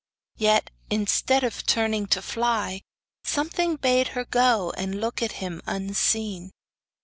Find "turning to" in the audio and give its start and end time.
1.63-2.23